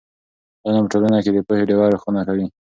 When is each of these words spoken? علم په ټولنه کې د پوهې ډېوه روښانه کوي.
علم 0.65 0.83
په 0.85 0.91
ټولنه 0.93 1.17
کې 1.23 1.31
د 1.33 1.37
پوهې 1.47 1.63
ډېوه 1.69 1.85
روښانه 1.93 2.21
کوي. 2.27 2.45